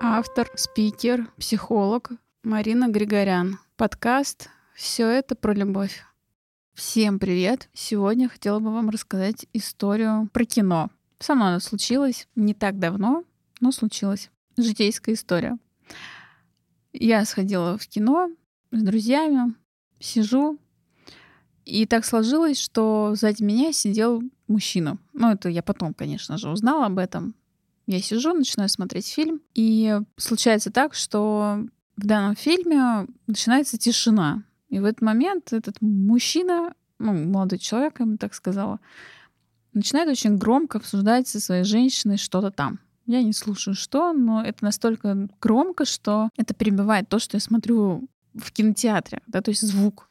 [0.00, 2.10] Автор, спикер, психолог
[2.42, 3.58] Марина Григорян.
[3.76, 6.02] Подкаст «Все это про любовь».
[6.74, 7.68] Всем привет!
[7.72, 10.90] Сегодня хотела бы вам рассказать историю про кино.
[11.28, 13.24] Мной она случилась не так давно,
[13.60, 14.30] но случилась.
[14.56, 15.58] Житейская история.
[16.96, 18.30] Я сходила в кино
[18.70, 19.54] с друзьями,
[19.98, 20.58] сижу,
[21.64, 24.98] и так сложилось, что сзади меня сидел мужчина.
[25.12, 27.34] Ну, это я потом, конечно же, узнала об этом.
[27.86, 34.44] Я сижу, начинаю смотреть фильм, и случается так, что в данном фильме начинается тишина.
[34.68, 38.78] И в этот момент этот мужчина, ну, молодой человек, я бы так сказала,
[39.72, 42.78] начинает очень громко обсуждать со своей женщиной что-то там.
[43.06, 48.08] Я не слушаю, что, но это настолько громко, что это перебивает то, что я смотрю
[48.34, 50.10] в кинотеатре, да, то есть звук.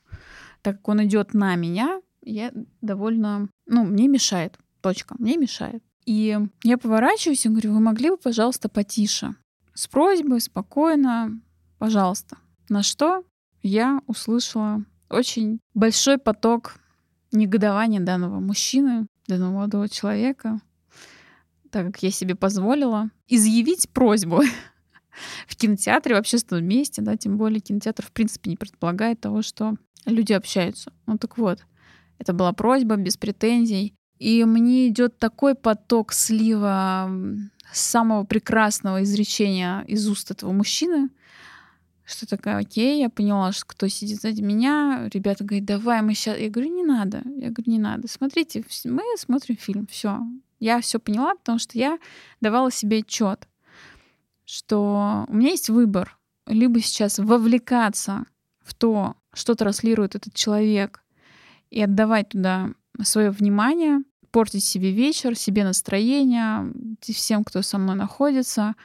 [0.61, 4.57] Так как он идет на меня, я довольно, ну, мне мешает.
[4.81, 5.15] Точка.
[5.17, 5.83] Мне мешает.
[6.05, 9.35] И я поворачиваюсь и говорю, вы могли бы, пожалуйста, потише?
[9.73, 11.39] С просьбой, спокойно,
[11.79, 12.37] пожалуйста.
[12.69, 13.23] На что
[13.61, 16.75] я услышала очень большой поток
[17.31, 20.59] негодования данного мужчины, данного молодого человека,
[21.73, 24.43] так как я себе позволила изъявить просьбу
[25.47, 29.73] в кинотеатре, в общественном месте, да, тем более кинотеатр в принципе не предполагает того, что
[30.05, 30.93] люди общаются.
[31.07, 31.65] Ну так вот,
[32.19, 33.95] это была просьба без претензий.
[34.19, 37.11] И мне идет такой поток слива
[37.73, 41.09] самого прекрасного изречения из уст этого мужчины,
[42.05, 45.09] что такая, окей, я поняла, что кто сидит сзади меня.
[45.11, 46.37] Ребята говорят, давай мы сейчас...
[46.37, 47.23] Я говорю, не надо.
[47.37, 48.07] Я говорю, не надо.
[48.07, 50.21] Смотрите, мы смотрим фильм, все.
[50.59, 51.99] Я все поняла, потому что я
[52.41, 53.47] давала себе отчет,
[54.45, 56.17] что у меня есть выбор.
[56.45, 58.25] Либо сейчас вовлекаться
[58.61, 61.03] в то, что транслирует этот человек,
[61.73, 62.69] и отдавать туда
[63.01, 66.71] свое внимание, портить себе вечер, себе настроение,
[67.01, 68.75] всем, кто со мной находится,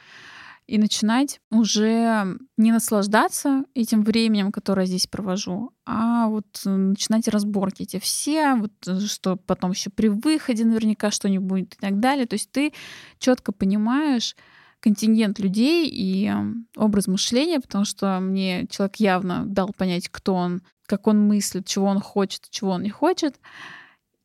[0.69, 7.97] и начинать уже не наслаждаться этим временем, которое здесь провожу, а вот начинать разборки эти
[7.99, 8.71] все, вот
[9.07, 12.27] что потом еще при выходе наверняка что-нибудь и так далее.
[12.27, 12.73] То есть ты
[13.17, 14.35] четко понимаешь
[14.79, 16.31] контингент людей и
[16.75, 21.87] образ мышления, потому что мне человек явно дал понять, кто он, как он мыслит, чего
[21.87, 23.39] он хочет, чего он не хочет.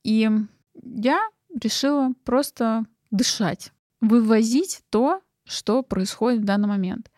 [0.05, 0.31] И
[0.83, 1.29] я
[1.59, 3.73] решила просто дышать,
[4.03, 7.11] вывозить то, что происходит в данный момент.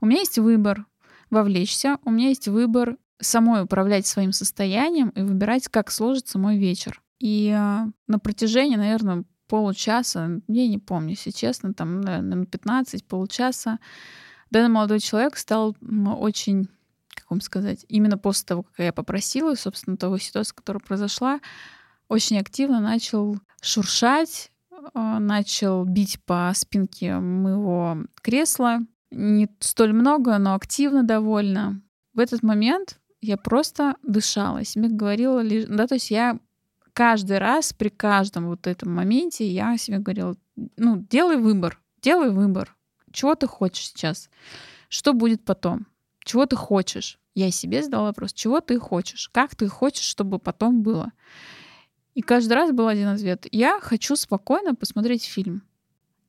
[0.00, 0.86] У меня есть выбор
[1.30, 7.02] вовлечься, у меня есть выбор самой управлять своим состоянием и выбирать, как сложится мой вечер.
[7.18, 13.78] И э, на протяжении, наверное, получаса, я не помню, если честно, там, наверное, 15, получаса,
[14.50, 15.76] данный молодой человек стал
[16.18, 16.68] очень,
[17.14, 21.40] как вам сказать, именно после того, как я попросила, собственно, того ситуации, которая произошла,
[22.08, 24.51] очень активно начал шуршать,
[24.94, 28.80] начал бить по спинке моего кресла.
[29.10, 31.82] Не столь много, но активно довольно.
[32.14, 36.38] В этот момент я просто дышала, себе говорила, да, то есть я
[36.92, 40.34] каждый раз при каждом вот этом моменте я себе говорила,
[40.76, 42.76] ну, делай выбор, делай выбор.
[43.12, 44.30] Чего ты хочешь сейчас?
[44.88, 45.86] Что будет потом?
[46.24, 47.18] Чего ты хочешь?
[47.34, 49.28] Я себе задала вопрос, чего ты хочешь?
[49.32, 51.12] Как ты хочешь, чтобы потом было?
[52.14, 53.46] И каждый раз был один ответ.
[53.50, 55.62] Я хочу спокойно посмотреть фильм.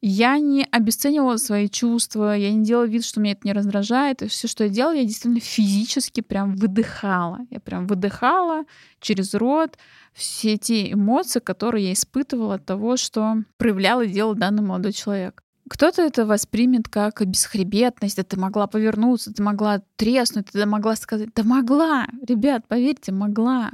[0.06, 4.22] Я не обесценивала свои чувства, я не делала вид, что меня это не раздражает.
[4.22, 7.40] И все, что я делала, я действительно физически прям выдыхала.
[7.50, 8.66] Я прям выдыхала
[9.00, 9.78] через рот
[10.12, 15.42] все те эмоции, которые я испытывала от того, что проявлял и делал данный молодой человек.
[15.70, 21.30] Кто-то это воспримет как бесхребетность, да ты могла повернуться, ты могла треснуть, ты могла сказать,
[21.34, 23.72] да могла, ребят, поверьте, могла.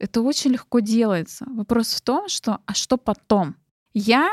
[0.00, 1.44] Это очень легко делается.
[1.46, 3.54] Вопрос в том, что а что потом?
[3.92, 4.30] Я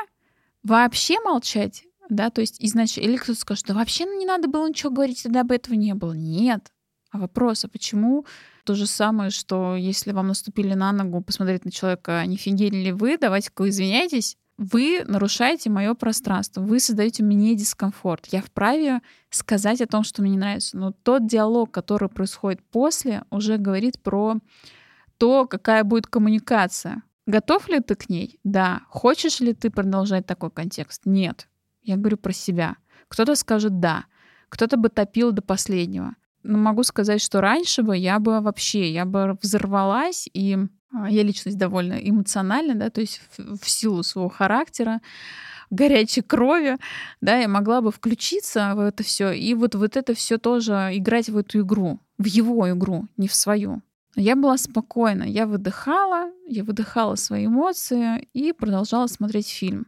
[0.63, 4.91] вообще молчать, да, то есть изначально, или кто-то скажет, да вообще не надо было ничего
[4.91, 6.13] говорить, тогда бы этого не было.
[6.13, 6.72] Нет.
[7.11, 8.25] А вопрос, а почему
[8.64, 12.91] то же самое, что если вам наступили на ногу, посмотреть на человека, не фигели ли
[12.91, 18.28] вы, давайте-ка извиняйтесь, вы нарушаете мое пространство, вы создаете мне дискомфорт.
[18.28, 20.78] Я вправе сказать о том, что мне не нравится.
[20.78, 24.37] Но тот диалог, который происходит после, уже говорит про
[25.17, 27.03] то, какая будет коммуникация.
[27.25, 28.40] Готов ли ты к ней?
[28.43, 28.81] Да.
[28.90, 31.02] Хочешь ли ты продолжать такой контекст?
[31.05, 31.47] Нет.
[31.84, 32.78] Я говорю про себя.
[33.08, 34.05] Кто-то скажет «да»,
[34.49, 36.16] кто-то бы топил до последнего.
[36.43, 40.58] Но могу сказать, что раньше бы я бы вообще, я бы взорвалась, и
[40.93, 45.02] а, я личность довольно эмоциональная, да, то есть в, в силу своего характера,
[45.70, 46.78] горячей крови,
[47.20, 51.28] да, я могла бы включиться в это все и вот, вот это все тоже играть
[51.29, 53.81] в эту игру, в его игру, не в свою.
[54.19, 59.85] Я была спокойна, я выдыхала, я выдыхала свои эмоции и продолжала смотреть фильм.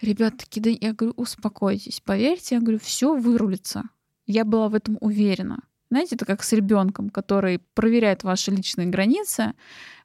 [0.00, 3.82] Ребята такие, да я говорю, успокойтесь, поверьте, я говорю, все вырулится.
[4.24, 5.64] Я была в этом уверена.
[5.90, 9.54] Знаете, это как с ребенком, который проверяет ваши личные границы,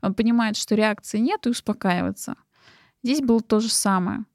[0.01, 2.37] он понимает, что реакции нет и успокаивается.
[3.03, 4.25] Здесь было то же самое.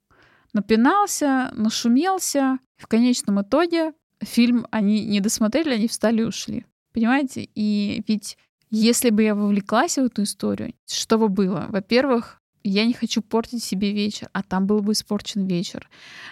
[0.52, 2.60] Напинался, нашумелся.
[2.76, 6.64] В конечном итоге фильм они не досмотрели, они встали и ушли.
[6.92, 7.48] Понимаете?
[7.54, 8.38] И ведь
[8.70, 11.66] если бы я вовлеклась в эту историю, что бы было?
[11.68, 15.88] Во-первых, я не хочу портить себе вечер, а там был бы испорчен вечер.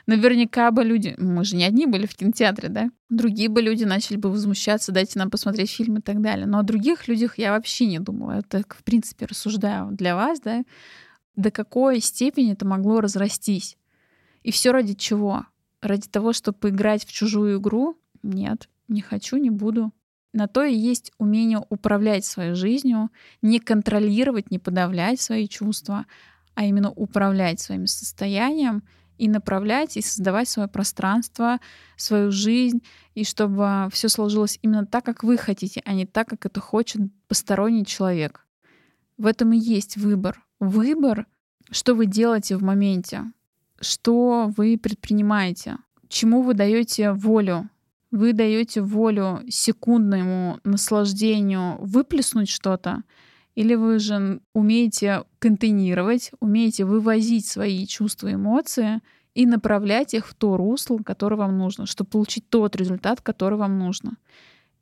[0.07, 2.91] Наверняка бы люди, мы же не одни были в кинотеатре, да?
[3.09, 6.47] Другие бы люди начали бы возмущаться, дайте нам посмотреть фильм и так далее.
[6.47, 8.33] Но о других людях я вообще не думала.
[8.33, 10.65] Это, в принципе, рассуждаю для вас, да,
[11.37, 13.77] до какой степени это могло разрастись.
[14.43, 15.47] И все ради чего?
[15.81, 17.97] Ради того, чтобы поиграть в чужую игру?
[18.23, 19.93] Нет, не хочу, не буду.
[20.35, 23.11] На то и есть умение управлять своей жизнью,
[23.41, 26.07] не контролировать, не подавлять свои чувства,
[26.57, 28.83] а именно управлять своим состоянием
[29.17, 31.61] и направлять и создавать свое пространство,
[31.97, 32.83] свою жизнь,
[33.15, 37.01] и чтобы все сложилось именно так, как вы хотите, а не так, как это хочет
[37.29, 38.45] посторонний человек.
[39.17, 40.45] В этом и есть выбор.
[40.59, 41.29] Выбор,
[41.71, 43.23] что вы делаете в моменте,
[43.81, 45.77] что вы предпринимаете,
[46.09, 47.71] чему вы даете волю
[48.14, 53.02] вы даете волю секундному наслаждению выплеснуть что-то,
[53.56, 59.00] или вы же умеете контейнировать, умеете вывозить свои чувства и эмоции
[59.34, 63.78] и направлять их в то русло, которое вам нужно, чтобы получить тот результат, который вам
[63.78, 64.12] нужно.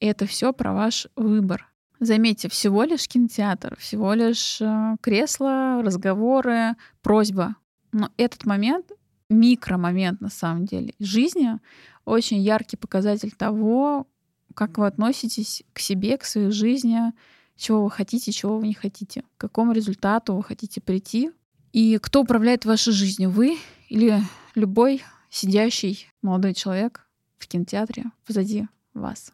[0.01, 1.69] И это все про ваш выбор.
[2.01, 7.57] Заметьте, всего лишь кинотеатр, всего лишь э, кресло, разговоры, просьба.
[7.93, 8.91] Но этот момент,
[9.33, 11.59] микромомент на самом деле жизни,
[12.05, 14.07] очень яркий показатель того,
[14.55, 17.13] как вы относитесь к себе, к своей жизни,
[17.57, 21.31] чего вы хотите, чего вы не хотите, к какому результату вы хотите прийти,
[21.73, 23.59] и кто управляет вашей жизнью, вы
[23.89, 24.21] или
[24.55, 27.09] любой сидящий молодой человек
[27.39, 29.33] в кинотеатре позади вас.